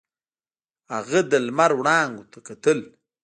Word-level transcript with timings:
هغه 0.95 1.19
د 1.31 1.33
لمر 1.45 1.71
وړانګو 1.75 2.23
ته 2.31 2.39
کتل. 2.47 2.79